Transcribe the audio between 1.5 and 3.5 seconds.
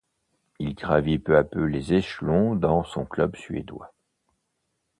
les échelons dans son club